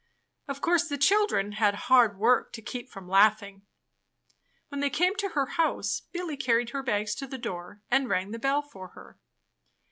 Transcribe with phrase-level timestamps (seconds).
[0.47, 3.67] Of course the children had hard work to keep from laughing.
[4.69, 8.31] When they came to her house, Billy carried her bags to the door and rang
[8.31, 9.19] the bell for her.